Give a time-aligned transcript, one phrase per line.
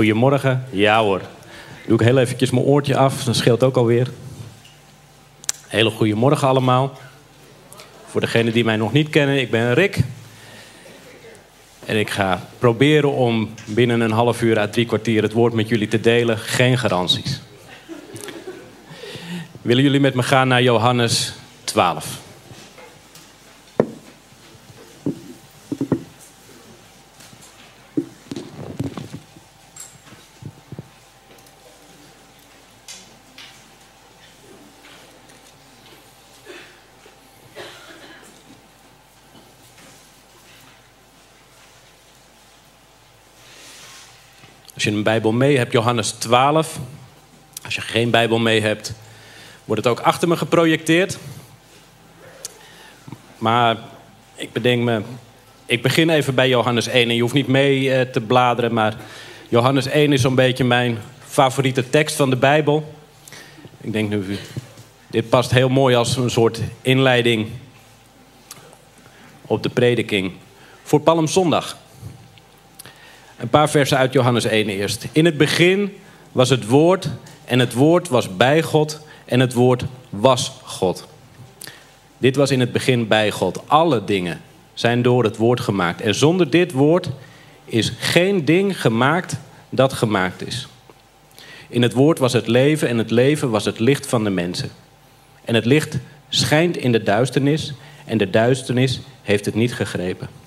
[0.00, 0.64] Goedemorgen.
[0.70, 1.20] Ja hoor.
[1.86, 4.08] Doe ik heel eventjes mijn oortje af, dat scheelt ook alweer.
[5.66, 6.98] Hele goede morgen allemaal.
[8.06, 9.98] Voor degenen die mij nog niet kennen, ik ben Rick.
[11.84, 15.68] En ik ga proberen om binnen een half uur à drie kwartier het woord met
[15.68, 16.38] jullie te delen.
[16.38, 17.40] Geen garanties.
[19.62, 21.32] Willen jullie met me gaan naar Johannes
[21.64, 22.29] 12?
[44.80, 46.78] Als je een Bijbel mee hebt, Johannes 12.
[47.64, 48.92] Als je geen Bijbel mee hebt,
[49.64, 51.18] wordt het ook achter me geprojecteerd.
[53.38, 53.76] Maar
[54.34, 55.02] ik bedenk me,
[55.66, 58.96] ik begin even bij Johannes 1 en je hoeft niet mee eh, te bladeren, maar
[59.48, 62.92] Johannes 1 is zo'n beetje mijn favoriete tekst van de Bijbel.
[63.80, 64.38] Ik denk nu,
[65.06, 67.48] dit past heel mooi als een soort inleiding
[69.42, 70.32] op de prediking
[70.82, 71.76] voor Palmzondag.
[73.40, 75.06] Een paar versen uit Johannes 1 eerst.
[75.12, 75.96] In het begin
[76.32, 77.08] was het woord
[77.44, 81.06] en het woord was bij God en het woord was God.
[82.18, 83.60] Dit was in het begin bij God.
[83.66, 84.40] Alle dingen
[84.74, 86.00] zijn door het woord gemaakt.
[86.00, 87.08] En zonder dit woord
[87.64, 89.36] is geen ding gemaakt
[89.68, 90.68] dat gemaakt is.
[91.68, 94.70] In het woord was het leven en het leven was het licht van de mensen.
[95.44, 97.72] En het licht schijnt in de duisternis
[98.04, 100.39] en de duisternis heeft het niet gegrepen.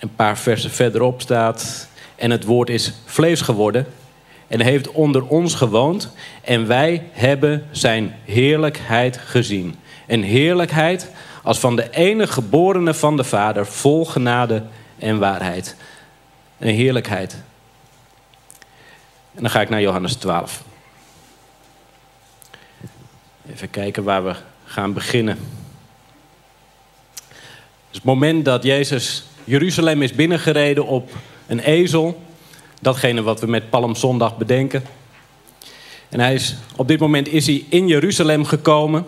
[0.00, 3.86] Een paar versen verderop staat: En het woord is vlees geworden
[4.46, 6.12] en heeft onder ons gewoond.
[6.42, 9.74] En wij hebben zijn heerlijkheid gezien.
[10.06, 11.10] Een heerlijkheid
[11.42, 14.62] als van de enige geborene van de Vader, vol genade
[14.98, 15.76] en waarheid.
[16.58, 17.32] Een heerlijkheid.
[19.34, 20.62] En dan ga ik naar Johannes 12.
[23.52, 25.38] Even kijken waar we gaan beginnen.
[27.90, 31.10] Het moment dat Jezus Jeruzalem is binnengereden op
[31.46, 32.22] een ezel.
[32.80, 34.82] Datgene wat we met Palmzondag bedenken.
[36.08, 39.04] En hij is, op dit moment is hij in Jeruzalem gekomen.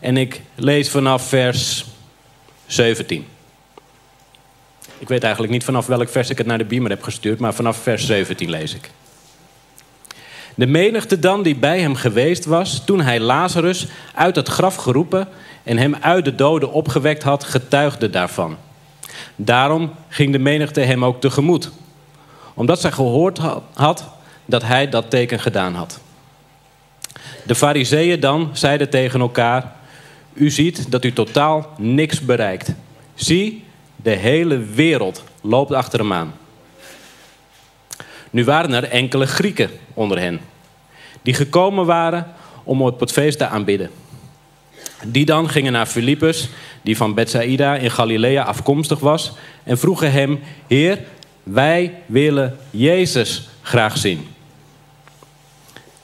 [0.00, 1.84] En ik lees vanaf vers
[2.66, 3.26] 17.
[4.98, 7.54] Ik weet eigenlijk niet vanaf welk vers ik het naar de beamer heb gestuurd, maar
[7.54, 8.90] vanaf vers 17 lees ik.
[10.54, 15.28] De menigte dan die bij hem geweest was toen hij Lazarus uit het graf geroepen
[15.62, 18.56] en hem uit de doden opgewekt had, getuigde daarvan.
[19.36, 21.70] Daarom ging de menigte hem ook tegemoet,
[22.54, 23.38] omdat zij gehoord
[23.74, 24.04] had
[24.44, 26.00] dat hij dat teken gedaan had.
[27.46, 29.72] De fariseeën dan zeiden tegen elkaar:
[30.32, 32.72] U ziet dat u totaal niks bereikt.
[33.14, 33.64] Zie,
[33.96, 36.34] de hele wereld loopt achter hem aan.
[38.30, 40.40] Nu waren er enkele Grieken onder hen,
[41.22, 42.26] die gekomen waren
[42.64, 43.90] om op het feest te aanbidden.
[45.02, 46.48] Die dan gingen naar Filippus,
[46.82, 49.32] die van Bethsaida in Galilea afkomstig was,
[49.62, 50.98] en vroegen hem: Heer,
[51.42, 54.26] wij willen Jezus graag zien.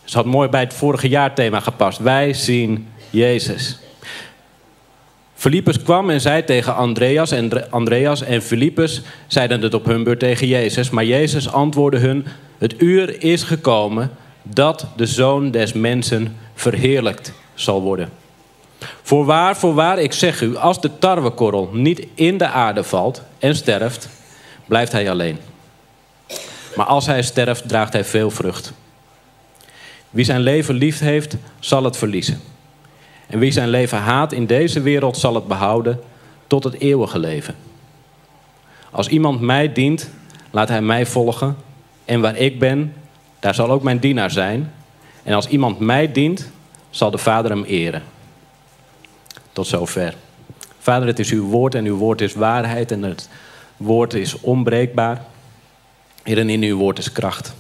[0.02, 1.98] Het had mooi bij het vorige jaarthema gepast.
[1.98, 3.78] Wij zien Jezus.
[5.34, 10.18] Filippus kwam en zei tegen Andreas en Andreas en Filippus zeiden het op hun beurt
[10.18, 12.26] tegen Jezus, maar Jezus antwoordde hun:
[12.58, 14.10] Het uur is gekomen
[14.42, 18.19] dat de zoon des mensen verheerlijkt zal worden.
[19.02, 24.08] Voorwaar, voorwaar, ik zeg u, als de tarwekorrel niet in de aarde valt en sterft,
[24.66, 25.38] blijft hij alleen.
[26.76, 28.72] Maar als hij sterft, draagt hij veel vrucht.
[30.10, 32.40] Wie zijn leven lief heeft, zal het verliezen.
[33.26, 36.00] En wie zijn leven haat in deze wereld, zal het behouden
[36.46, 37.54] tot het eeuwige leven.
[38.90, 40.10] Als iemand mij dient,
[40.50, 41.56] laat hij mij volgen.
[42.04, 42.94] En waar ik ben,
[43.38, 44.72] daar zal ook mijn dienaar zijn.
[45.22, 46.50] En als iemand mij dient,
[46.90, 48.02] zal de Vader hem eren.
[49.64, 50.14] Zover.
[50.78, 53.28] Vader, het is uw woord en uw woord is waarheid en het
[53.76, 55.24] woord is onbreekbaar.
[56.22, 57.54] Heer, en in uw woord is kracht.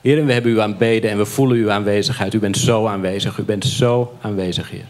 [0.00, 2.34] Heer, we hebben u aanbeden en we voelen uw aanwezigheid.
[2.34, 4.86] U bent zo aanwezig, u bent zo aanwezig, Heer.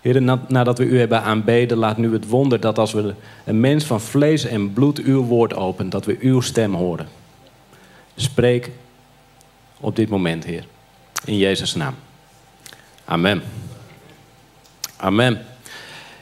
[0.00, 3.84] Heer, nadat we u hebben aanbeden, laat nu het wonder dat als we een mens
[3.84, 7.08] van vlees en bloed uw woord openen, dat we uw stem horen.
[8.14, 8.70] Spreek
[9.80, 10.64] op dit moment, Heer.
[11.24, 11.94] In Jezus' naam.
[13.04, 13.42] Amen.
[15.00, 15.32] Amen.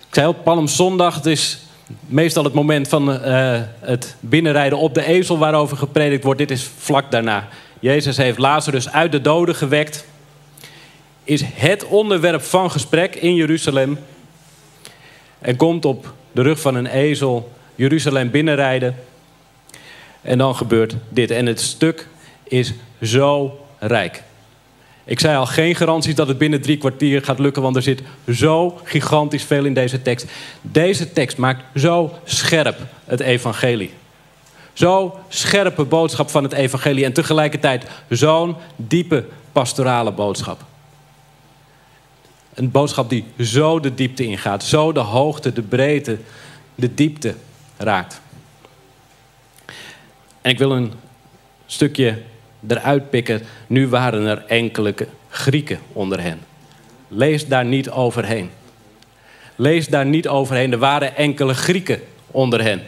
[0.09, 1.59] Ik zei op Palmzondag, is
[2.07, 6.39] meestal het moment van uh, het binnenrijden op de ezel waarover gepredikt wordt.
[6.39, 7.49] Dit is vlak daarna.
[7.81, 10.07] Jezus heeft Lazarus uit de doden gewekt.
[11.25, 13.99] Is het onderwerp van gesprek in Jeruzalem.
[15.39, 18.97] En komt op de rug van een ezel Jeruzalem binnenrijden.
[20.23, 21.31] En dan gebeurt dit.
[21.31, 22.09] En het stuk
[22.45, 24.23] is zo rijk.
[25.09, 28.03] Ik zei al, geen garanties dat het binnen drie kwartier gaat lukken, want er zit
[28.33, 30.27] zo gigantisch veel in deze tekst.
[30.61, 33.91] Deze tekst maakt zo scherp het evangelie.
[34.73, 40.65] Zo scherpe boodschap van het evangelie en tegelijkertijd zo'n diepe pastorale boodschap.
[42.55, 46.19] Een boodschap die zo de diepte ingaat, zo de hoogte, de breedte,
[46.75, 47.35] de diepte
[47.77, 48.21] raakt.
[50.41, 50.93] En ik wil een
[51.67, 52.23] stukje
[52.69, 53.43] eruit pikken.
[53.67, 54.95] Nu waren er enkele
[55.29, 56.41] Grieken onder hen.
[57.09, 58.51] Lees daar niet overheen.
[59.57, 60.73] Lees daar niet overheen.
[60.73, 62.83] Er waren enkele Grieken onder hen.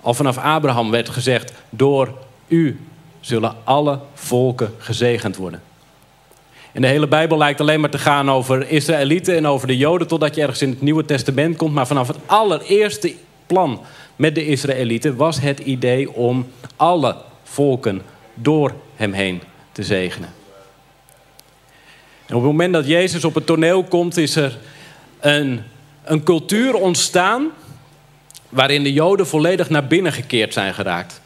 [0.00, 2.18] Al vanaf Abraham werd gezegd: Door
[2.48, 2.80] u
[3.20, 5.62] zullen alle volken gezegend worden.
[6.72, 10.06] En de hele Bijbel lijkt alleen maar te gaan over Israëlieten en over de Joden,
[10.06, 11.74] totdat je ergens in het Nieuwe Testament komt.
[11.74, 13.14] Maar vanaf het allereerste
[13.46, 13.80] plan
[14.16, 16.46] met de Israëlieten was het idee om
[16.76, 18.02] alle volken
[18.34, 19.42] door hem heen
[19.72, 20.34] te zegenen.
[22.26, 24.58] En op het moment dat Jezus op het toneel komt, is er
[25.20, 25.62] een,
[26.04, 27.50] een cultuur ontstaan
[28.48, 31.20] waarin de Joden volledig naar binnen gekeerd zijn geraakt.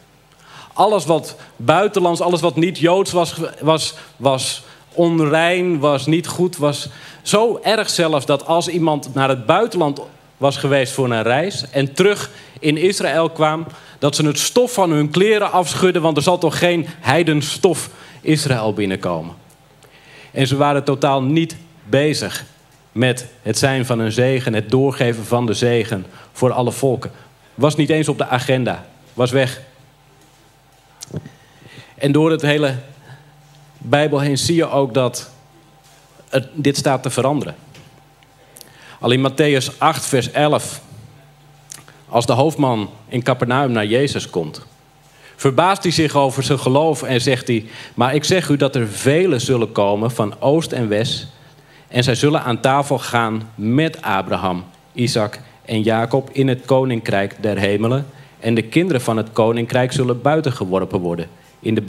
[0.73, 4.63] Alles wat buitenlands, alles wat niet Joods was, was, was
[4.93, 6.89] onrein, was niet goed, was
[7.23, 10.01] zo erg zelfs dat als iemand naar het buitenland
[10.41, 13.67] was geweest voor een reis en terug in Israël kwam,
[13.99, 17.91] dat ze het stof van hun kleren afschudden, want er zal toch geen heidenstof
[18.21, 19.35] Israël binnenkomen.
[20.31, 22.45] En ze waren totaal niet bezig
[22.93, 27.11] met het zijn van een zegen, het doorgeven van de zegen voor alle volken.
[27.55, 29.61] Was niet eens op de agenda, was weg.
[31.95, 32.75] En door het hele
[33.79, 35.31] Bijbel heen zie je ook dat
[36.53, 37.55] dit staat te veranderen.
[39.01, 40.81] Al in Matthäus 8, vers 11,
[42.09, 44.67] als de hoofdman in Capernaum naar Jezus komt,
[45.37, 47.65] verbaast hij zich over zijn geloof en zegt hij:
[47.95, 51.27] Maar ik zeg u dat er velen zullen komen van oost en west,
[51.89, 57.59] en zij zullen aan tafel gaan met Abraham, Isaac en Jacob in het koninkrijk der
[57.59, 58.07] hemelen.
[58.41, 61.29] En de kinderen van het koninkrijk zullen buiten geworpen worden
[61.61, 61.83] in de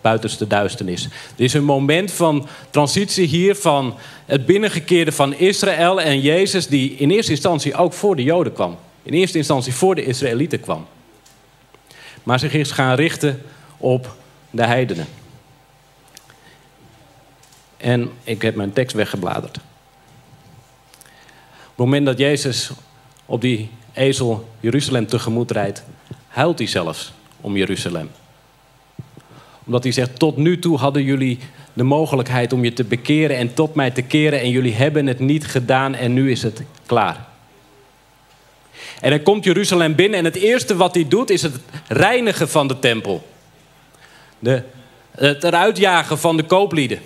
[0.00, 1.04] buitenste duisternis.
[1.04, 6.94] Er is een moment van transitie hier van het binnengekeerde van Israël en Jezus, die
[6.94, 8.76] in eerste instantie ook voor de Joden kwam.
[9.02, 10.86] In eerste instantie voor de Israëlieten kwam.
[12.22, 13.42] Maar zich is gaan richten
[13.76, 14.16] op
[14.50, 15.06] de heidenen.
[17.76, 19.56] En ik heb mijn tekst weggebladerd.
[19.56, 19.62] Op
[21.68, 22.70] het moment dat Jezus
[23.26, 25.84] op die ezel Jeruzalem tegemoet rijdt,
[26.28, 28.10] huilt hij zelfs om Jeruzalem
[29.66, 31.38] omdat hij zegt, tot nu toe hadden jullie
[31.72, 35.18] de mogelijkheid om je te bekeren en tot mij te keren en jullie hebben het
[35.18, 37.26] niet gedaan en nu is het klaar.
[39.00, 41.54] En dan komt Jeruzalem binnen en het eerste wat hij doet is het
[41.88, 43.26] reinigen van de tempel.
[44.38, 44.62] De,
[45.10, 46.98] het eruit jagen van de kooplieden.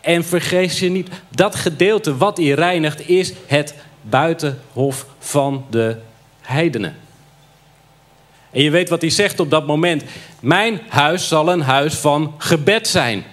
[0.00, 5.96] En vergeet je niet, dat gedeelte wat hij reinigt is het buitenhof van de
[6.40, 6.96] heidenen.
[8.54, 10.02] En je weet wat hij zegt op dat moment.
[10.40, 13.24] Mijn huis zal een huis van gebed zijn.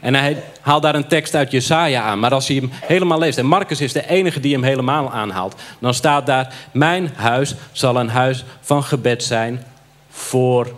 [0.00, 2.18] En hij haalt daar een tekst uit Jesaja aan.
[2.18, 5.54] Maar als hij hem helemaal leest, en Marcus is de enige die hem helemaal aanhaalt,
[5.78, 9.64] dan staat daar: Mijn huis zal een huis van gebed zijn
[10.10, 10.74] voor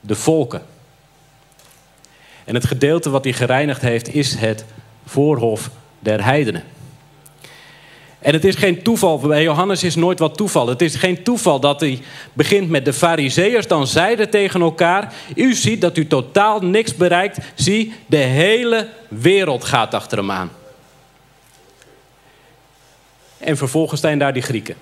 [0.00, 0.62] de volken.
[2.44, 4.64] En het gedeelte wat hij gereinigd heeft, is het
[5.06, 6.62] voorhof der heidenen.
[8.24, 10.66] En het is geen toeval, bij Johannes is nooit wat toeval.
[10.66, 12.00] Het is geen toeval dat hij
[12.32, 15.12] begint met de fariseërs, dan zeiden tegen elkaar...
[15.34, 17.38] u ziet dat u totaal niks bereikt.
[17.54, 20.50] Zie, de hele wereld gaat achter hem aan.
[23.38, 24.76] En vervolgens zijn daar die Grieken.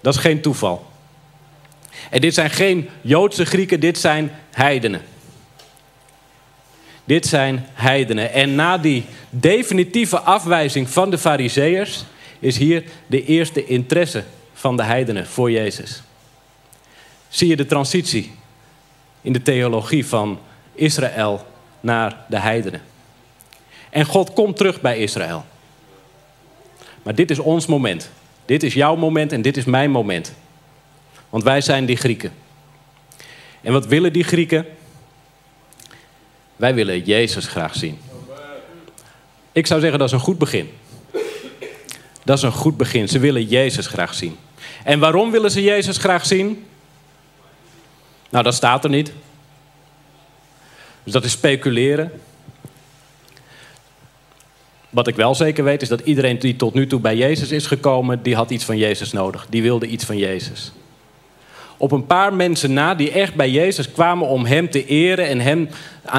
[0.00, 0.86] Dat is geen toeval.
[2.10, 5.02] En dit zijn geen Joodse Grieken, dit zijn heidenen.
[7.04, 8.32] Dit zijn heidenen.
[8.32, 12.04] En na die definitieve afwijzing van de Fariseërs
[12.38, 16.02] is hier de eerste interesse van de heidenen voor Jezus.
[17.28, 18.32] Zie je de transitie
[19.20, 20.38] in de theologie van
[20.74, 21.46] Israël
[21.80, 22.82] naar de heidenen.
[23.90, 25.44] En God komt terug bij Israël.
[27.02, 28.10] Maar dit is ons moment.
[28.44, 30.34] Dit is jouw moment en dit is mijn moment.
[31.30, 32.32] Want wij zijn die Grieken.
[33.60, 34.66] En wat willen die Grieken?
[36.56, 37.98] Wij willen Jezus graag zien.
[39.58, 40.70] Ik zou zeggen dat is een goed begin.
[42.24, 43.08] Dat is een goed begin.
[43.08, 44.36] Ze willen Jezus graag zien.
[44.84, 46.66] En waarom willen ze Jezus graag zien?
[48.30, 49.12] Nou, dat staat er niet.
[51.04, 52.12] Dus dat is speculeren.
[54.90, 57.66] Wat ik wel zeker weet is dat iedereen die tot nu toe bij Jezus is
[57.66, 59.46] gekomen, die had iets van Jezus nodig.
[59.48, 60.72] Die wilde iets van Jezus.
[61.80, 65.40] Op een paar mensen na die echt bij Jezus kwamen om Hem te eren en
[65.40, 65.68] Hem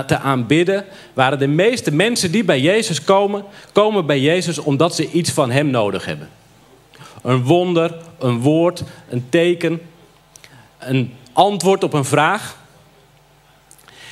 [0.05, 5.11] te aanbidden, waren de meeste mensen die bij Jezus komen, komen bij Jezus omdat ze
[5.11, 6.29] iets van Hem nodig hebben.
[7.21, 9.81] Een wonder, een woord, een teken,
[10.79, 12.57] een antwoord op een vraag.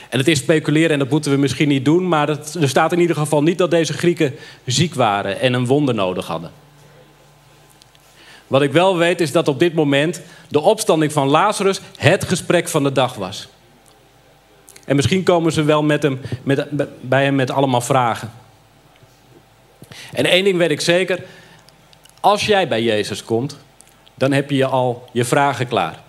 [0.10, 3.00] En het is speculeren en dat moeten we misschien niet doen, maar er staat in
[3.00, 4.36] ieder geval niet dat deze Grieken
[4.66, 6.52] ziek waren en een wonder nodig hadden.
[8.48, 12.68] Wat ik wel weet is dat op dit moment de opstanding van Lazarus het gesprek
[12.68, 13.48] van de dag was.
[14.86, 16.68] En misschien komen ze wel met hem, met,
[17.02, 18.32] bij hem met allemaal vragen.
[20.14, 21.24] En één ding weet ik zeker.
[22.20, 23.58] Als jij bij Jezus komt,
[24.14, 26.00] dan heb je al je vragen klaar.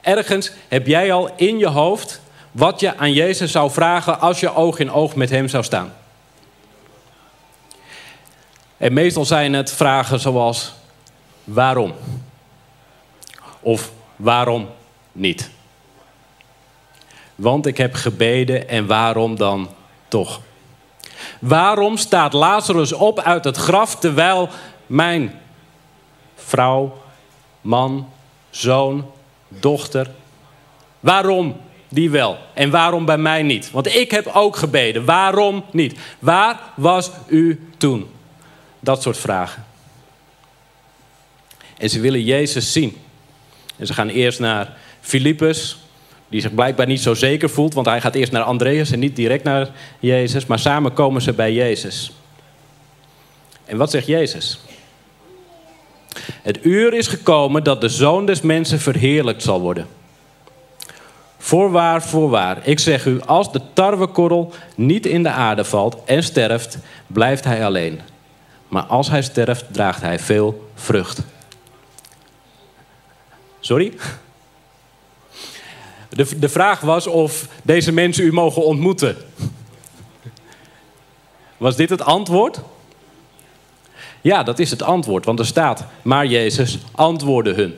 [0.00, 4.54] Ergens heb jij al in je hoofd wat je aan Jezus zou vragen als je
[4.54, 5.94] oog in oog met Hem zou staan.
[8.76, 10.72] En meestal zijn het vragen zoals:
[11.44, 11.94] waarom?
[13.60, 14.68] Of waarom
[15.12, 15.50] niet?
[17.34, 19.68] Want ik heb gebeden en waarom dan
[20.08, 20.40] toch?
[21.40, 24.48] Waarom staat Lazarus op uit het graf terwijl
[24.86, 25.40] mijn
[26.34, 27.02] vrouw,
[27.60, 28.08] man,
[28.50, 29.10] zoon,
[29.48, 30.10] dochter.
[31.00, 31.56] Waarom
[31.88, 33.70] die wel en waarom bij mij niet?
[33.70, 35.04] Want ik heb ook gebeden.
[35.04, 35.98] Waarom niet?
[36.18, 38.10] Waar was u toen?
[38.80, 39.64] Dat soort vragen.
[41.82, 42.96] En ze willen Jezus zien.
[43.76, 45.78] En ze gaan eerst naar Filippus,
[46.28, 49.16] die zich blijkbaar niet zo zeker voelt, want hij gaat eerst naar Andreas en niet
[49.16, 49.70] direct naar
[50.00, 52.12] Jezus, maar samen komen ze bij Jezus.
[53.64, 54.60] En wat zegt Jezus?
[56.42, 59.86] Het uur is gekomen dat de zoon des mensen verheerlijkt zal worden.
[61.38, 66.78] Voorwaar, voorwaar, ik zeg u, als de tarwekorrel niet in de aarde valt en sterft,
[67.06, 68.00] blijft hij alleen.
[68.68, 71.22] Maar als hij sterft, draagt hij veel vrucht.
[73.64, 73.92] Sorry?
[76.08, 79.16] De, de vraag was of deze mensen u mogen ontmoeten.
[81.56, 82.60] Was dit het antwoord?
[84.20, 87.76] Ja, dat is het antwoord, want er staat, maar Jezus antwoordde hun.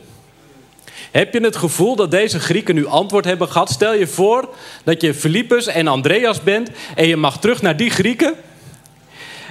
[1.11, 3.71] Heb je het gevoel dat deze Grieken nu antwoord hebben gehad?
[3.71, 7.91] Stel je voor dat je Filippus en Andreas bent en je mag terug naar die
[7.91, 8.35] Grieken.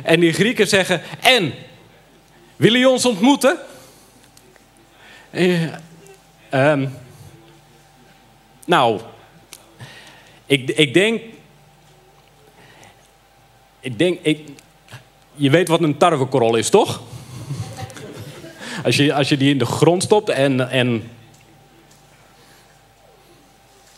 [0.04, 1.54] En die Grieken zeggen, en,
[2.56, 3.58] willen jullie ons ontmoeten?
[6.54, 6.82] Uh,
[8.66, 9.02] nou,
[10.46, 11.22] ik, ik denk,
[13.80, 14.50] ik denk, ik,
[15.36, 17.02] je weet wat een tarwekorrel is, toch?
[18.84, 21.10] Als je, als je die in de grond stopt en, en.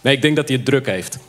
[0.01, 1.19] Nee, ik denk dat hij het druk heeft.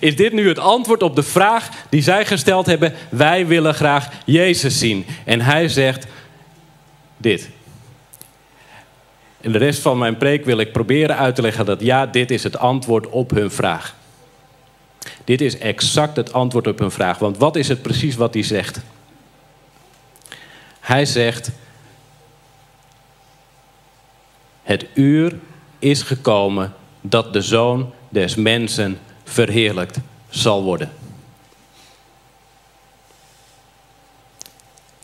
[0.00, 2.94] Is dit nu het antwoord op de vraag die zij gesteld hebben?
[3.08, 5.06] Wij willen graag Jezus zien.
[5.24, 6.06] En hij zegt
[7.16, 7.48] dit.
[9.44, 12.30] In de rest van mijn preek wil ik proberen uit te leggen dat ja, dit
[12.30, 13.94] is het antwoord op hun vraag.
[15.24, 17.18] Dit is exact het antwoord op hun vraag.
[17.18, 18.80] Want wat is het precies wat hij zegt?
[20.80, 21.50] Hij zegt:
[24.62, 25.38] Het uur
[25.78, 29.98] is gekomen dat de zoon des mensen verheerlijkt
[30.28, 30.92] zal worden.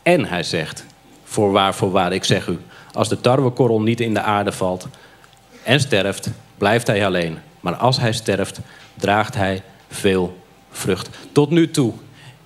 [0.03, 0.85] En hij zegt:
[1.23, 2.59] Voorwaar, voorwaar, ik zeg u,
[2.93, 4.87] als de tarwekorrel niet in de aarde valt
[5.63, 7.37] en sterft, blijft hij alleen.
[7.59, 8.59] Maar als hij sterft,
[8.95, 10.37] draagt hij veel
[10.71, 11.09] vrucht.
[11.31, 11.93] Tot nu toe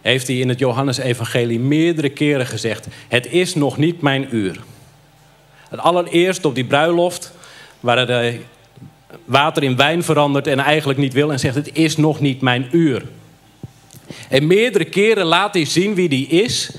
[0.02, 4.60] heeft hij in het Johannesevangelie meerdere keren gezegd: Het is nog niet mijn uur.
[5.70, 7.32] Het allereerst op die bruiloft,
[7.80, 8.40] waar het
[9.26, 12.68] water in wijn verandert en eigenlijk niet wil en zegt: Het is nog niet mijn
[12.72, 13.06] uur.
[14.30, 16.72] En meerdere keren laat hij zien wie die is,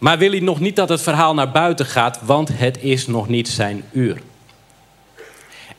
[0.00, 3.28] maar wil hij nog niet dat het verhaal naar buiten gaat, want het is nog
[3.28, 4.22] niet zijn uur.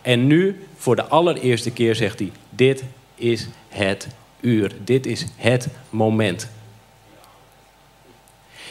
[0.02, 2.84] En nu, voor de allereerste keer, zegt hij: Dit
[3.16, 4.08] is het
[4.40, 4.72] uur.
[4.84, 6.50] Dit is het moment.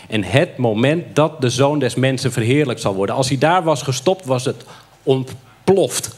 [0.08, 3.14] En het moment dat de zoon des mensen verheerlijkt zal worden.
[3.14, 4.64] Als hij daar was gestopt, was het
[5.02, 6.16] ontploft.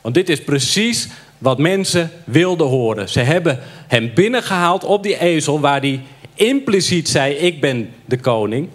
[0.00, 3.08] Want dit is precies wat mensen wilden horen.
[3.08, 6.02] Ze hebben hem binnengehaald op die ezel waar hij
[6.34, 8.68] impliciet zei: Ik ben de koning.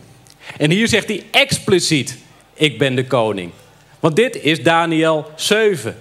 [0.57, 2.17] En hier zegt hij expliciet:
[2.53, 3.51] Ik ben de koning.
[3.99, 5.95] Want dit is Daniel 7.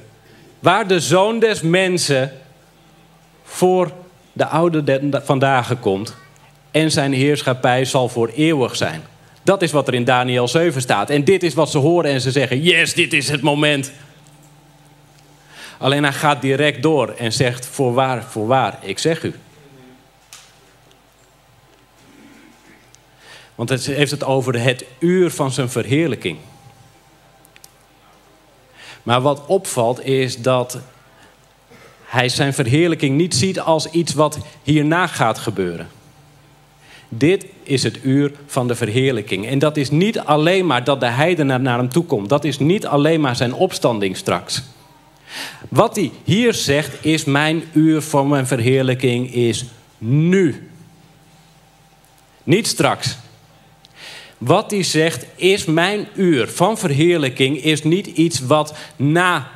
[0.58, 2.32] Waar de zoon des mensen
[3.44, 3.92] voor
[4.32, 6.14] de oude vandaag komt.
[6.70, 9.02] En zijn heerschappij zal voor eeuwig zijn.
[9.42, 11.10] Dat is wat er in Daniel 7 staat.
[11.10, 13.92] En dit is wat ze horen en ze zeggen: Yes, dit is het moment.
[15.78, 19.34] Alleen hij gaat direct door en zegt: Voorwaar, voorwaar, ik zeg u.
[23.56, 26.38] Want het heeft het over het uur van zijn verheerlijking.
[29.02, 30.78] Maar wat opvalt is dat
[32.04, 35.88] hij zijn verheerlijking niet ziet als iets wat hierna gaat gebeuren.
[37.08, 39.46] Dit is het uur van de verheerlijking.
[39.46, 42.28] En dat is niet alleen maar dat de heidenen naar hem toe komt.
[42.28, 44.62] Dat is niet alleen maar zijn opstanding straks.
[45.68, 49.64] Wat hij hier zegt is: Mijn uur van mijn verheerlijking is
[49.98, 50.70] nu.
[52.42, 53.16] Niet straks.
[54.38, 59.50] Wat hij zegt is: Mijn uur van verheerlijking is niet iets wat na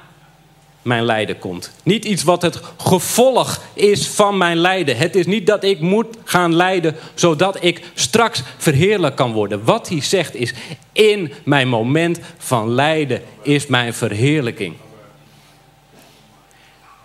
[0.83, 1.73] mijn lijden komt.
[1.83, 4.97] Niet iets wat het gevolg is van mijn lijden.
[4.97, 9.65] Het is niet dat ik moet gaan lijden zodat ik straks verheerlijk kan worden.
[9.65, 10.55] Wat hij zegt is:
[10.93, 14.75] in mijn moment van lijden is mijn verheerlijking.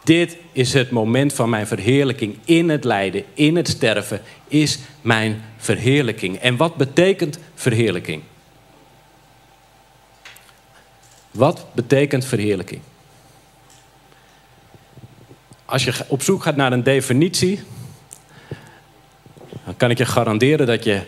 [0.05, 2.37] Dit is het moment van mijn verheerlijking.
[2.43, 6.37] In het lijden, in het sterven is mijn verheerlijking.
[6.37, 8.21] En wat betekent verheerlijking?
[11.31, 12.81] Wat betekent verheerlijking?
[15.65, 17.59] Als je op zoek gaat naar een definitie,
[19.65, 21.01] dan kan ik je garanderen dat je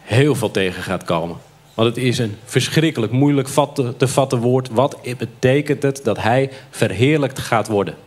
[0.00, 1.36] heel veel tegen gaat komen.
[1.74, 3.48] Want het is een verschrikkelijk moeilijk
[3.96, 4.68] te vatten woord.
[4.68, 8.04] Wat betekent het dat hij verheerlijkt gaat worden?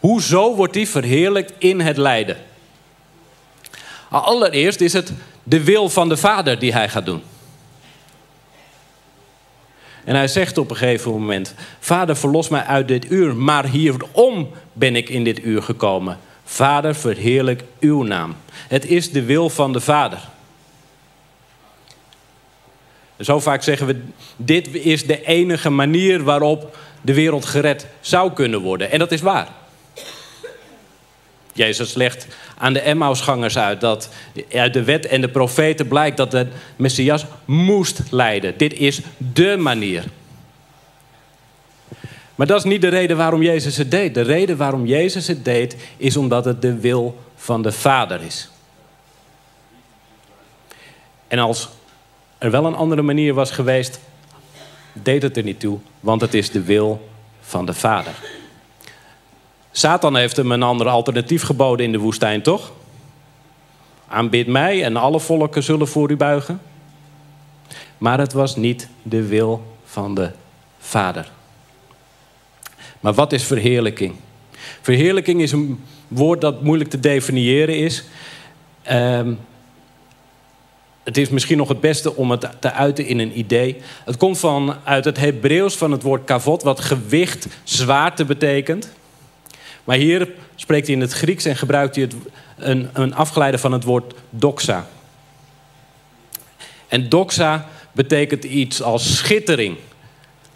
[0.00, 2.36] Hoezo wordt hij verheerlijkt in het lijden?
[4.10, 7.22] Allereerst is het de wil van de Vader die hij gaat doen.
[10.04, 14.50] En hij zegt op een gegeven moment: Vader, verlos mij uit dit uur, maar hierom
[14.72, 16.18] ben ik in dit uur gekomen.
[16.44, 18.36] Vader, verheerlijk uw naam.
[18.68, 20.18] Het is de wil van de Vader.
[23.20, 24.00] Zo vaak zeggen we:
[24.36, 28.90] dit is de enige manier waarop de wereld gered zou kunnen worden.
[28.90, 29.48] En dat is waar.
[31.58, 32.26] Jezus legt
[32.58, 34.08] aan de Emmausgangers uit dat
[34.52, 36.46] uit de wet en de profeten blijkt dat de
[36.76, 38.58] Messias moest lijden.
[38.58, 40.04] Dit is dé manier.
[42.34, 44.14] Maar dat is niet de reden waarom Jezus het deed.
[44.14, 48.50] De reden waarom Jezus het deed is omdat het de wil van de Vader is.
[51.28, 51.68] En als
[52.38, 54.00] er wel een andere manier was geweest,
[54.92, 57.08] deed het er niet toe, want het is de wil
[57.40, 58.12] van de Vader.
[59.78, 62.72] Satan heeft hem een ander alternatief geboden in de woestijn, toch?
[64.08, 66.60] Aanbid mij en alle volken zullen voor u buigen.
[67.98, 70.30] Maar het was niet de wil van de
[70.78, 71.30] Vader.
[73.00, 74.14] Maar wat is verheerlijking?
[74.80, 78.04] Verheerlijking is een woord dat moeilijk te definiëren is.
[78.82, 79.32] Ehm,
[81.04, 83.76] het is misschien nog het beste om het te uiten in een idee.
[84.04, 88.96] Het komt van, uit het Hebreeuws van het woord kavot, wat gewicht, zwaarte betekent.
[89.88, 92.14] Maar hier spreekt hij in het Grieks en gebruikt hij het,
[92.56, 94.86] een, een afgeleide van het woord doxa.
[96.88, 99.76] En doxa betekent iets als schittering,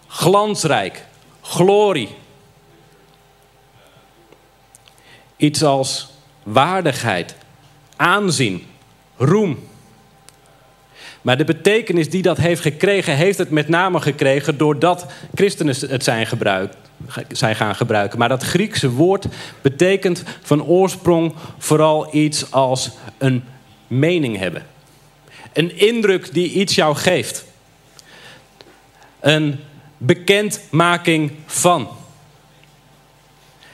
[0.06, 1.04] glansrijk,
[1.40, 2.08] glorie.
[5.36, 6.08] Iets als
[6.42, 7.34] waardigheid,
[7.96, 8.66] aanzien,
[9.16, 9.68] roem.
[11.22, 16.04] Maar de betekenis die dat heeft gekregen, heeft het met name gekregen doordat christenen het
[16.04, 16.76] zijn gebruikt
[17.28, 18.18] zijn gaan gebruiken.
[18.18, 19.26] Maar dat Griekse woord
[19.60, 23.44] betekent van oorsprong vooral iets als een
[23.86, 24.66] mening hebben.
[25.52, 27.44] Een indruk die iets jou geeft.
[29.20, 29.60] Een
[29.96, 31.88] bekendmaking van.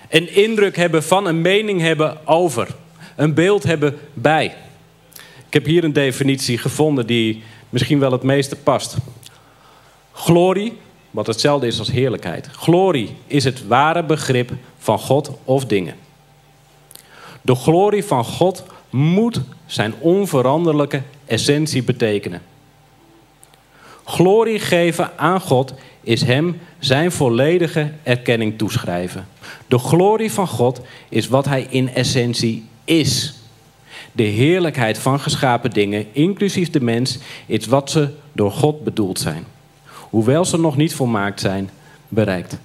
[0.08, 2.68] Een indruk hebben van, een mening hebben over.
[3.16, 4.54] Een beeld hebben bij.
[5.48, 8.96] Ik heb hier een definitie gevonden die misschien wel het meeste past.
[10.12, 10.78] Glorie
[11.10, 12.48] wat hetzelfde is als heerlijkheid.
[12.52, 15.94] Glorie is het ware begrip van God of dingen.
[17.42, 22.42] De glorie van God moet zijn onveranderlijke essentie betekenen.
[24.04, 29.28] Glorie geven aan God is Hem zijn volledige erkenning toeschrijven.
[29.66, 33.37] De glorie van God is wat Hij in essentie is.
[34.18, 39.46] De heerlijkheid van geschapen dingen, inclusief de mens, is wat ze door God bedoeld zijn
[40.10, 41.70] hoewel ze nog niet volmaakt zijn,
[42.08, 42.58] bereikt.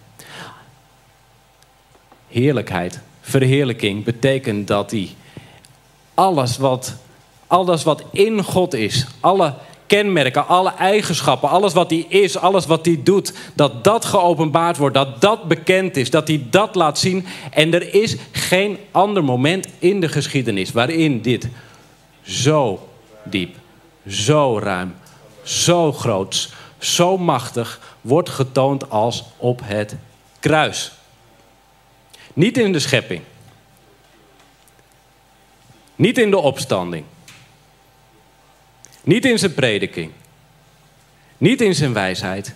[2.27, 5.09] Heerlijkheid, verheerlijking betekent dat hij
[6.13, 6.95] alles wat,
[7.47, 9.53] alles wat in God is, alle
[9.93, 14.95] kenmerken, alle eigenschappen, alles wat hij is, alles wat hij doet, dat dat geopenbaard wordt,
[14.95, 17.25] dat dat bekend is, dat hij dat laat zien.
[17.51, 21.47] En er is geen ander moment in de geschiedenis waarin dit
[22.21, 22.89] zo
[23.23, 23.55] diep,
[24.07, 24.95] zo ruim,
[25.43, 29.95] zo groots, zo machtig wordt getoond als op het
[30.39, 30.91] kruis.
[32.33, 33.21] Niet in de schepping.
[35.95, 37.05] Niet in de opstanding.
[39.03, 40.11] Niet in zijn prediking.
[41.37, 42.53] Niet in zijn wijsheid.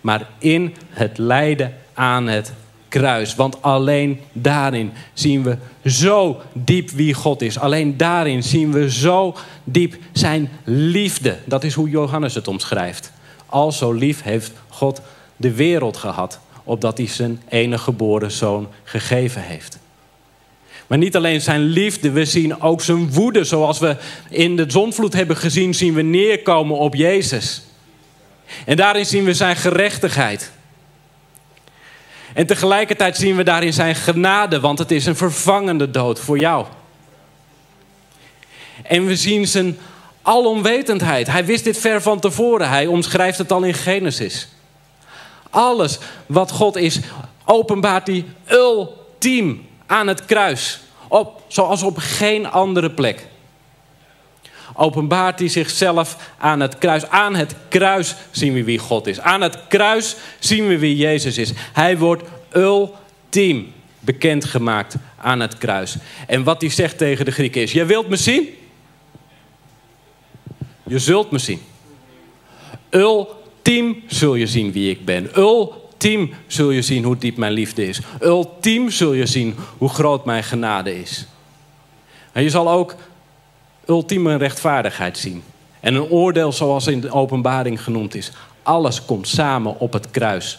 [0.00, 2.52] Maar in het lijden aan het
[2.88, 3.34] kruis.
[3.34, 7.58] Want alleen daarin zien we zo diep wie God is.
[7.58, 11.38] Alleen daarin zien we zo diep zijn liefde.
[11.44, 13.12] Dat is hoe Johannes het omschrijft.
[13.46, 15.00] Al zo lief heeft God
[15.36, 19.78] de wereld gehad, opdat hij zijn enige geboren zoon gegeven heeft.
[20.90, 23.44] Maar niet alleen zijn liefde, we zien ook zijn woede.
[23.44, 23.96] Zoals we
[24.30, 27.62] in de zonvloed hebben gezien, zien we neerkomen op Jezus.
[28.64, 30.50] En daarin zien we zijn gerechtigheid.
[32.34, 36.66] En tegelijkertijd zien we daarin zijn genade, want het is een vervangende dood voor jou.
[38.82, 39.78] En we zien zijn
[40.22, 41.26] alomwetendheid.
[41.26, 42.68] Hij wist dit ver van tevoren.
[42.68, 44.48] Hij omschrijft het al in Genesis.
[45.50, 47.00] Alles wat God is,
[47.44, 50.80] openbaart hij ultiem aan het kruis.
[51.08, 53.26] Op, zoals op geen andere plek.
[54.74, 57.08] Openbaart hij zichzelf aan het kruis.
[57.08, 59.20] Aan het kruis zien we wie God is.
[59.20, 61.52] Aan het kruis zien we wie Jezus is.
[61.72, 62.22] Hij wordt
[62.52, 65.96] ultiem bekendgemaakt aan het kruis.
[66.26, 68.48] En wat hij zegt tegen de Grieken is: Jij wilt me zien?
[70.86, 71.62] Je zult me zien.
[72.90, 75.38] Ultiem zul je zien wie ik ben.
[75.38, 75.79] Ultiem
[76.46, 78.00] zul je zien hoe diep mijn liefde is.
[78.20, 81.26] Ultiem zul je zien hoe groot mijn genade is.
[82.32, 82.94] En je zal ook
[83.86, 85.42] ultieme rechtvaardigheid zien.
[85.80, 88.32] En een oordeel zoals in de openbaring genoemd is.
[88.62, 90.58] Alles komt samen op het kruis.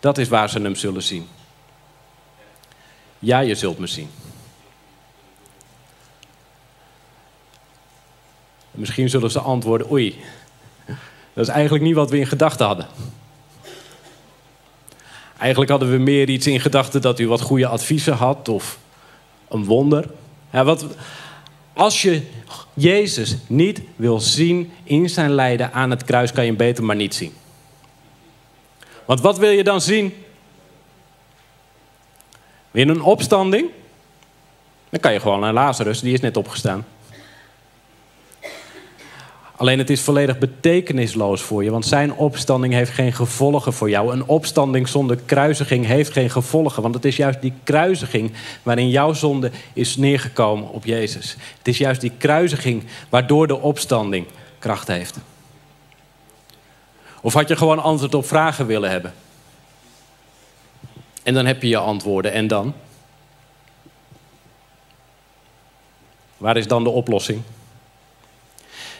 [0.00, 1.28] Dat is waar ze hem zullen zien.
[3.18, 4.10] Ja, je zult me zien.
[8.70, 10.20] Misschien zullen ze antwoorden: Oei,
[11.32, 12.86] dat is eigenlijk niet wat we in gedachten hadden.
[15.38, 18.78] Eigenlijk hadden we meer iets in gedachten dat u wat goede adviezen had of
[19.48, 20.10] een wonder.
[20.52, 20.86] Ja, wat,
[21.72, 22.22] als je
[22.74, 26.96] Jezus niet wil zien in zijn lijden aan het kruis, kan je hem beter maar
[26.96, 27.32] niet zien.
[29.04, 30.14] Want wat wil je dan zien?
[32.70, 33.70] Weer een opstanding?
[34.90, 36.86] Dan kan je gewoon naar Lazarus, die is net opgestaan.
[39.62, 44.12] Alleen het is volledig betekenisloos voor je, want zijn opstanding heeft geen gevolgen voor jou.
[44.12, 49.12] Een opstanding zonder kruisiging heeft geen gevolgen, want het is juist die kruisiging waarin jouw
[49.12, 51.36] zonde is neergekomen op Jezus.
[51.58, 54.26] Het is juist die kruisiging waardoor de opstanding
[54.58, 55.16] kracht heeft.
[57.20, 59.14] Of had je gewoon antwoord op vragen willen hebben?
[61.22, 62.74] En dan heb je je antwoorden en dan?
[66.36, 67.42] Waar is dan de oplossing?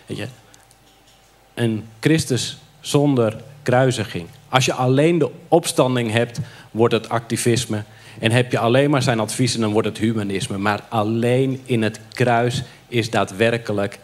[0.07, 0.29] Weet je,
[1.55, 4.27] een Christus zonder kruisiging.
[4.49, 7.83] Als je alleen de opstanding hebt, wordt het activisme.
[8.19, 10.59] En heb je alleen maar zijn adviezen, dan wordt het humanisme.
[10.59, 13.99] Maar alleen in het kruis is daadwerkelijk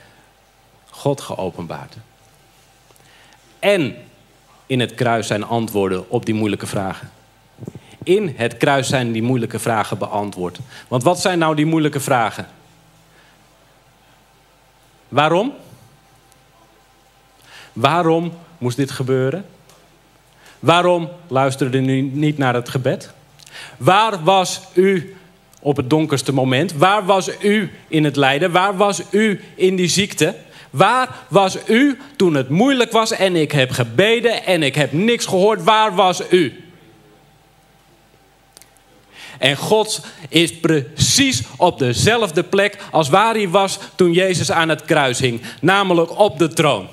[0.91, 1.97] God geopenbaard.
[3.59, 3.95] En
[4.67, 7.11] in het kruis zijn antwoorden op die moeilijke vragen.
[8.03, 10.59] In het kruis zijn die moeilijke vragen beantwoord.
[10.89, 12.47] Want wat zijn nou die moeilijke vragen?
[15.09, 15.53] Waarom?
[17.79, 19.45] Waarom moest dit gebeuren?
[20.59, 23.11] Waarom luisterde u niet naar het gebed?
[23.77, 25.17] Waar was u
[25.61, 26.73] op het donkerste moment?
[26.73, 28.53] Waar was u in het lijden?
[28.53, 30.35] Waar was u in die ziekte?
[30.71, 35.27] Waar was u toen het moeilijk was en ik heb gebeden en ik heb niks
[35.27, 35.65] gehoord?
[35.65, 36.65] Waar was u?
[39.39, 44.85] En God is precies op dezelfde plek als waar hij was toen Jezus aan het
[44.85, 46.89] kruis hing, namelijk op de troon.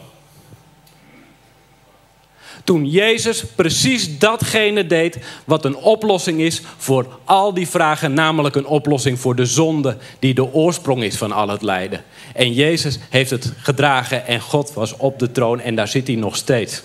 [2.66, 8.66] Toen Jezus precies datgene deed wat een oplossing is voor al die vragen, namelijk een
[8.66, 12.04] oplossing voor de zonde die de oorsprong is van al het lijden.
[12.34, 16.16] En Jezus heeft het gedragen en God was op de troon en daar zit hij
[16.16, 16.84] nog steeds.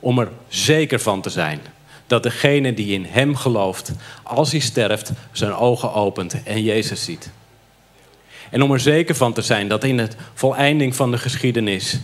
[0.00, 1.60] Om er zeker van te zijn
[2.06, 7.30] dat degene die in Hem gelooft, als hij sterft, zijn ogen opent en Jezus ziet.
[8.50, 11.98] En om er zeker van te zijn dat in het voleinding van de geschiedenis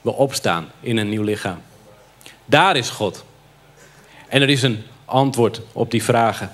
[0.00, 1.58] we opstaan in een nieuw lichaam.
[2.46, 3.24] Daar is God.
[4.28, 6.52] En er is een antwoord op die vragen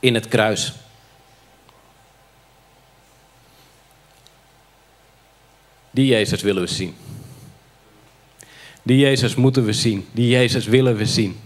[0.00, 0.72] in het kruis.
[5.90, 6.96] Die Jezus willen we zien.
[8.82, 10.08] Die Jezus moeten we zien.
[10.12, 11.40] Die Jezus willen we zien.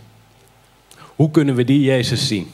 [0.98, 2.52] Hoe kunnen we die Jezus zien?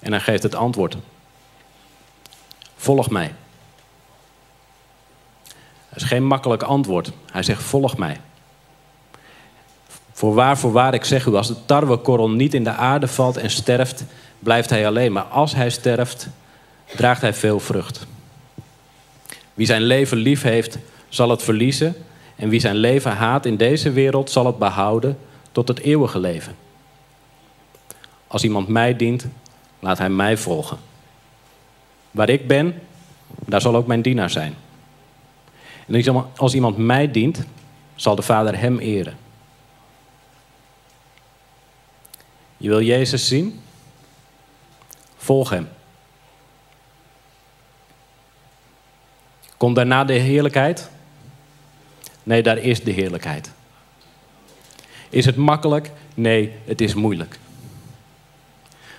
[0.00, 0.96] En hij geeft het antwoord.
[2.76, 3.34] Volg mij.
[5.98, 7.10] Is geen makkelijk antwoord.
[7.32, 8.16] Hij zegt: Volg mij.
[10.12, 14.04] Voorwaar, voorwaar, ik zeg u, als de tarwekorrel niet in de aarde valt en sterft,
[14.38, 15.12] blijft hij alleen.
[15.12, 16.28] Maar als hij sterft,
[16.96, 18.06] draagt hij veel vrucht.
[19.54, 21.96] Wie zijn leven lief heeft, zal het verliezen.
[22.36, 25.18] En wie zijn leven haat in deze wereld, zal het behouden
[25.52, 26.56] tot het eeuwige leven.
[28.26, 29.26] Als iemand mij dient,
[29.78, 30.78] laat hij mij volgen.
[32.10, 32.82] Waar ik ben,
[33.26, 34.54] daar zal ook mijn dienaar zijn.
[35.88, 37.44] En als iemand mij dient,
[37.94, 39.16] zal de Vader hem eren.
[42.56, 43.60] Je wil Jezus zien?
[45.16, 45.68] Volg hem.
[49.56, 50.90] Komt daarna de heerlijkheid?
[52.22, 53.50] Nee, daar is de heerlijkheid.
[55.08, 55.90] Is het makkelijk?
[56.14, 57.38] Nee, het is moeilijk.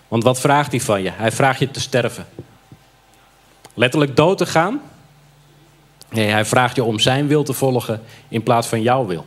[0.07, 1.11] Want wat vraagt hij van je?
[1.11, 2.27] Hij vraagt je te sterven.
[3.73, 4.81] Letterlijk dood te gaan?
[6.09, 9.25] Nee, hij vraagt je om zijn wil te volgen in plaats van jouw wil.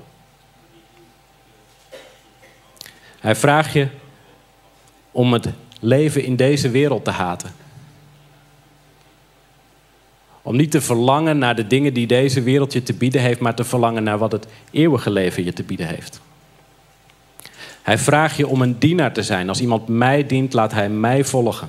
[3.20, 3.88] Hij vraagt je
[5.10, 5.48] om het
[5.80, 7.54] leven in deze wereld te haten.
[10.42, 13.54] Om niet te verlangen naar de dingen die deze wereld je te bieden heeft, maar
[13.54, 16.20] te verlangen naar wat het eeuwige leven je te bieden heeft.
[17.82, 19.48] Hij vraagt je om een dienaar te zijn.
[19.48, 21.68] Als iemand mij dient, laat hij mij volgen.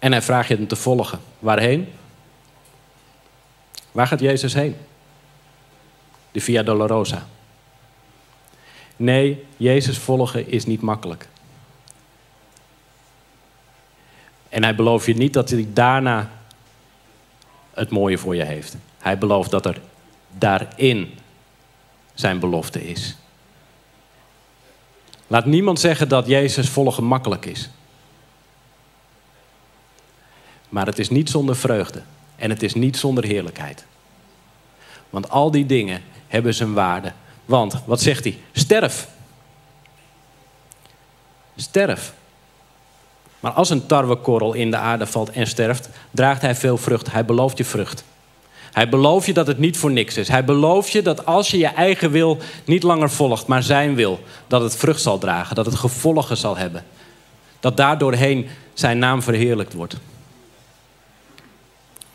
[0.00, 1.20] En hij vraagt je hem te volgen.
[1.38, 1.92] Waarheen?
[3.92, 4.76] Waar gaat Jezus heen?
[6.32, 7.26] De Via Dolorosa.
[8.96, 11.28] Nee, Jezus volgen is niet makkelijk.
[14.48, 16.30] En hij belooft je niet dat hij daarna
[17.74, 18.76] het mooie voor je heeft.
[18.98, 19.80] Hij belooft dat er
[20.38, 21.14] daarin
[22.14, 23.16] zijn belofte is.
[25.26, 27.70] Laat niemand zeggen dat Jezus volgen makkelijk is.
[30.70, 32.02] Maar het is niet zonder vreugde
[32.36, 33.84] en het is niet zonder heerlijkheid.
[35.10, 37.12] Want al die dingen hebben zijn waarde.
[37.44, 38.38] Want, wat zegt hij?
[38.52, 39.08] Sterf.
[41.56, 42.12] Sterf.
[43.40, 47.12] Maar als een tarwekorrel in de aarde valt en sterft, draagt hij veel vrucht.
[47.12, 48.04] Hij belooft je vrucht.
[48.72, 50.28] Hij belooft je dat het niet voor niks is.
[50.28, 54.20] Hij belooft je dat als je je eigen wil niet langer volgt, maar zijn wil,
[54.46, 56.84] dat het vrucht zal dragen, dat het gevolgen zal hebben.
[57.60, 59.96] Dat daardoorheen zijn naam verheerlijkt wordt.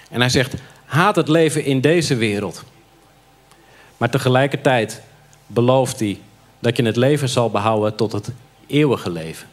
[0.10, 0.54] En hij zegt:
[0.86, 2.64] haat het leven in deze wereld.
[3.98, 5.02] Maar tegelijkertijd
[5.48, 6.20] belooft hij
[6.60, 8.32] dat je het leven zal behouden tot het
[8.68, 9.48] eeuwige leven.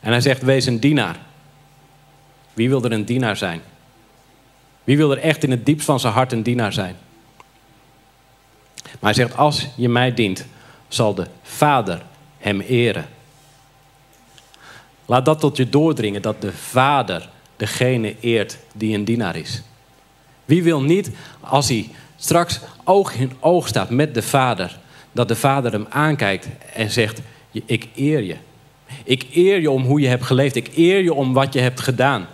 [0.00, 1.16] En hij zegt: wees een dienaar.
[2.52, 3.62] Wie wil er een dienaar zijn?
[4.84, 6.96] Wie wil er echt in het diepst van zijn hart een dienaar zijn?
[8.82, 10.46] Maar hij zegt: als je mij dient,
[10.88, 12.02] zal de Vader
[12.38, 13.08] hem eren.
[15.06, 19.62] Laat dat tot je doordringen dat de Vader degene eert die een dienaar is.
[20.44, 21.10] Wie wil niet,
[21.40, 24.78] als hij straks oog in oog staat met de Vader,
[25.12, 28.36] dat de Vader hem aankijkt en zegt: Ik eer je.
[29.04, 30.56] Ik eer je om hoe je hebt geleefd.
[30.56, 32.26] Ik eer je om wat je hebt gedaan.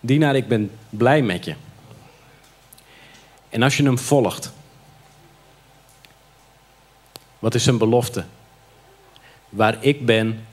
[0.00, 1.54] Dienaar, ik ben blij met je.
[3.48, 4.52] En als je hem volgt,
[7.38, 8.24] wat is zijn belofte?
[9.48, 10.46] Waar ik ben,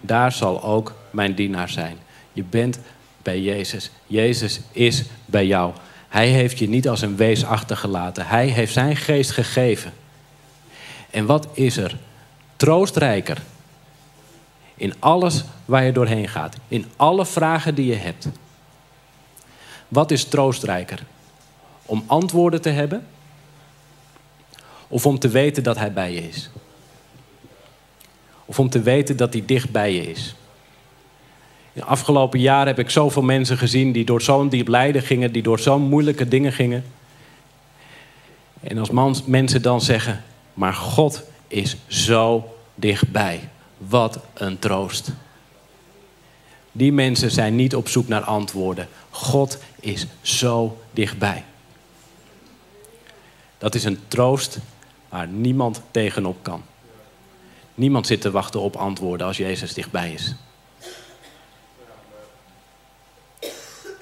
[0.00, 1.98] daar zal ook mijn dienaar zijn.
[2.32, 2.78] Je bent
[3.22, 3.90] bij Jezus.
[4.06, 5.72] Jezus is bij jou.
[6.08, 8.26] Hij heeft je niet als een wees achtergelaten.
[8.26, 9.92] Hij heeft zijn geest gegeven.
[11.10, 11.96] En wat is er
[12.56, 13.42] troostrijker
[14.74, 18.28] in alles waar je doorheen gaat, in alle vragen die je hebt?
[19.88, 21.02] Wat is troostrijker?
[21.86, 23.06] Om antwoorden te hebben
[24.88, 26.50] of om te weten dat Hij bij je is?
[28.44, 30.34] Of om te weten dat Hij dicht bij je is?
[31.72, 35.42] De afgelopen jaren heb ik zoveel mensen gezien die door zo'n diep lijden gingen, die
[35.42, 36.84] door zo'n moeilijke dingen gingen.
[38.60, 43.48] En als mensen dan zeggen, maar God is zo dichtbij.
[43.78, 45.12] Wat een troost.
[46.72, 48.88] Die mensen zijn niet op zoek naar antwoorden.
[49.10, 51.44] God is zo dichtbij.
[53.58, 54.58] Dat is een troost
[55.08, 56.62] waar niemand tegenop kan.
[57.74, 60.34] Niemand zit te wachten op antwoorden als Jezus dichtbij is.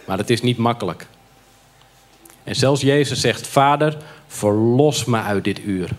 [0.09, 1.07] Maar het is niet makkelijk.
[2.45, 5.91] En zelfs Jezus zegt: Vader, verlos me uit dit uur.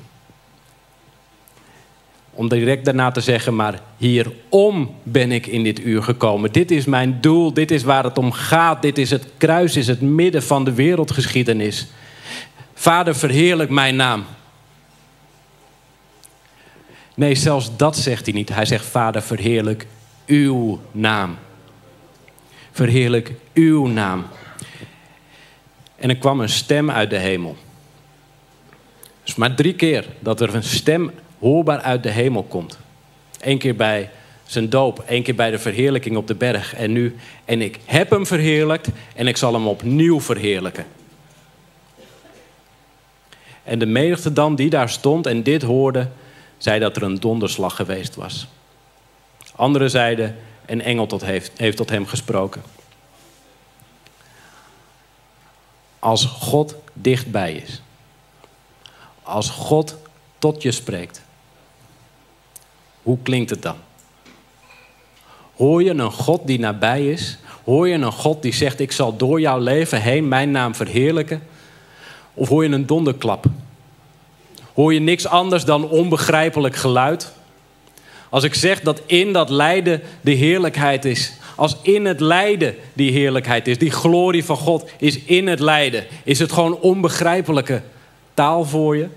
[2.32, 6.52] Om direct daarna te zeggen, maar hierom ben ik in dit uur gekomen.
[6.52, 8.82] Dit is mijn doel, dit is waar het om gaat.
[8.82, 11.88] Dit is het kruis, is het midden van de wereldgeschiedenis.
[12.74, 14.26] Vader, verheerlijk mijn naam.
[17.16, 18.50] Nee, zelfs dat zegt hij niet.
[18.50, 19.88] Hij zegt, Vader, verheerlijk
[20.26, 21.38] uw naam
[22.80, 24.26] verheerlijk uw naam.
[25.96, 27.58] En er kwam een stem uit de hemel.
[29.24, 32.80] Dus maar drie keer dat er een stem hoorbaar uit de hemel komt.
[33.40, 34.10] Eén keer bij
[34.46, 36.74] zijn doop, één keer bij de verheerlijking op de berg.
[36.74, 37.16] En nu,
[37.46, 40.86] en ik heb hem verheerlijkt en ik zal hem opnieuw verheerlijken.
[43.64, 46.08] En de menigte dan die daar stond en dit hoorde,
[46.58, 48.48] zei dat er een donderslag geweest was.
[49.56, 50.36] Anderen zeiden,
[50.72, 52.62] een engel tot heeft, heeft tot hem gesproken.
[56.00, 57.82] Als God dichtbij is.
[59.24, 59.98] Als God
[60.38, 61.22] tot je spreekt.
[63.04, 63.76] Hoe klinkt het dan?
[65.56, 67.38] Hoor je een God die nabij is?
[67.64, 71.44] Hoor je een God die zegt: Ik zal door jouw leven heen mijn naam verheerlijken?
[72.34, 73.46] Of hoor je een donderklap?
[74.74, 77.34] Hoor je niks anders dan onbegrijpelijk geluid?
[78.30, 81.34] Als ik zeg dat in dat lijden de heerlijkheid is.
[81.56, 83.78] Als in het lijden die heerlijkheid is.
[83.78, 86.06] Die glorie van God is in het lijden.
[86.24, 87.82] Is het gewoon onbegrijpelijke
[88.34, 89.08] taal voor je?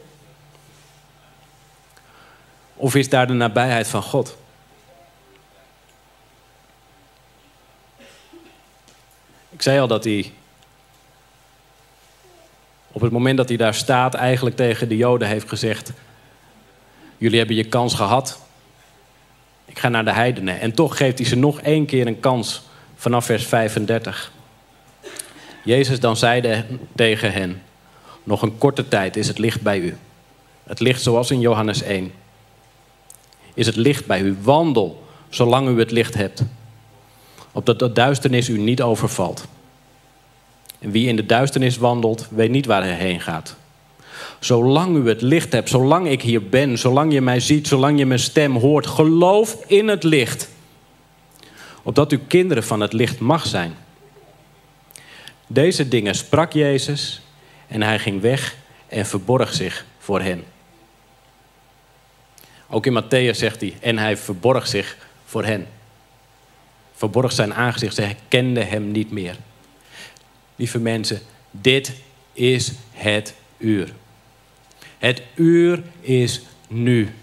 [2.74, 4.36] Of is daar de nabijheid van God?
[9.50, 10.32] Ik zei al dat hij
[12.92, 15.92] op het moment dat hij daar staat, eigenlijk tegen de Joden heeft gezegd:
[17.18, 18.40] Jullie hebben je kans gehad.
[19.72, 20.60] Ik ga naar de heidenen.
[20.60, 22.62] En toch geeft hij ze nog één keer een kans
[22.96, 24.32] vanaf vers 35.
[25.64, 27.62] Jezus dan zeide tegen hen:
[28.22, 29.96] Nog een korte tijd is het licht bij u.
[30.64, 32.12] Het licht zoals in Johannes 1.
[33.54, 34.36] Is het licht bij u.
[34.42, 36.42] Wandel zolang u het licht hebt.
[37.52, 39.46] Opdat de duisternis u niet overvalt.
[40.78, 43.56] En wie in de duisternis wandelt, weet niet waar hij heen gaat.
[44.42, 48.06] Zolang u het licht hebt, zolang ik hier ben, zolang je mij ziet, zolang je
[48.06, 50.48] mijn stem hoort, geloof in het licht.
[51.82, 53.74] Opdat u kinderen van het licht mag zijn.
[55.46, 57.20] Deze dingen sprak Jezus
[57.68, 58.56] en hij ging weg
[58.88, 60.44] en verborg zich voor hen.
[62.68, 65.66] Ook in Matthäus zegt hij, en hij verborg zich voor hen.
[66.94, 69.36] Verborg zijn aangezicht, ze herkenden hem niet meer.
[70.56, 71.92] Lieve mensen, dit
[72.32, 73.92] is het uur.
[75.02, 77.14] Het uur is nu.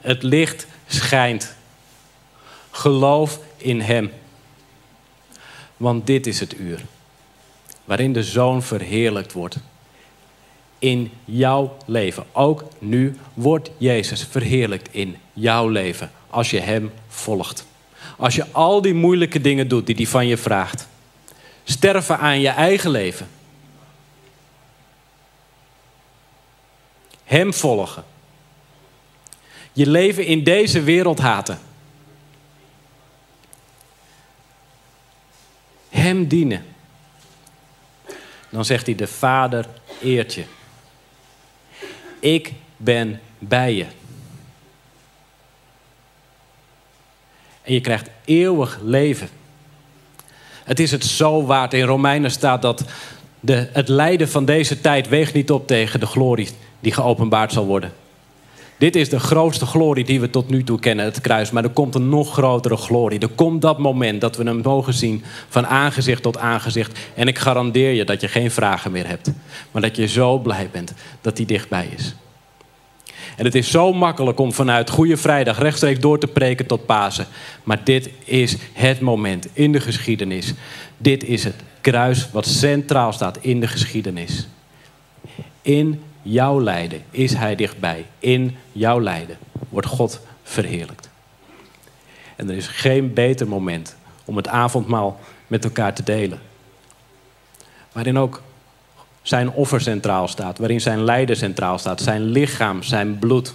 [0.00, 1.54] Het licht schijnt.
[2.70, 4.10] Geloof in Hem.
[5.76, 6.80] Want dit is het uur
[7.84, 9.58] waarin de Zoon verheerlijkt wordt.
[10.78, 12.24] In jouw leven.
[12.32, 16.10] Ook nu wordt Jezus verheerlijkt in jouw leven.
[16.30, 17.66] Als je Hem volgt.
[18.16, 20.88] Als je al die moeilijke dingen doet die Hij van je vraagt.
[21.64, 23.28] Sterven aan je eigen leven.
[27.28, 28.04] Hem volgen.
[29.72, 31.58] Je leven in deze wereld haten.
[35.88, 36.64] Hem dienen.
[38.48, 39.66] Dan zegt hij: De Vader
[40.02, 40.44] eert je.
[42.20, 43.86] Ik ben bij je.
[47.62, 49.28] En je krijgt eeuwig leven.
[50.64, 51.74] Het is het zo waard.
[51.74, 52.84] In Romeinen staat dat
[53.40, 56.48] de, het lijden van deze tijd weegt niet op tegen de glorie
[56.80, 57.92] die geopenbaard zal worden.
[58.78, 61.50] Dit is de grootste glorie die we tot nu toe kennen, het kruis.
[61.50, 63.18] Maar er komt een nog grotere glorie.
[63.18, 66.98] Er komt dat moment dat we hem mogen zien van aangezicht tot aangezicht.
[67.14, 69.32] En ik garandeer je dat je geen vragen meer hebt.
[69.70, 72.14] Maar dat je zo blij bent dat hij dichtbij is.
[73.36, 77.26] En het is zo makkelijk om vanuit Goede Vrijdag rechtstreeks door te preken tot Pasen.
[77.64, 80.54] Maar dit is het moment in de geschiedenis.
[80.96, 84.48] Dit is het kruis wat centraal staat in de geschiedenis.
[85.62, 88.06] In jouw lijden is Hij dichtbij.
[88.18, 91.08] In jouw lijden wordt God verheerlijkt.
[92.36, 96.40] En er is geen beter moment om het avondmaal met elkaar te delen.
[97.92, 98.42] Waarin ook
[99.22, 103.54] zijn offer centraal staat, waarin zijn lijden centraal staat, zijn lichaam, zijn bloed.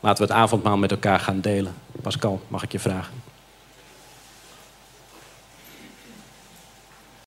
[0.00, 1.74] Laten we het avondmaal met elkaar gaan delen.
[2.02, 3.31] Pascal, mag ik je vragen?